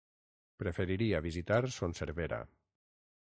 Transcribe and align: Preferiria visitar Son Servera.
Preferiria 0.61 1.19
visitar 1.27 1.61
Son 1.77 1.95
Servera. 1.99 2.43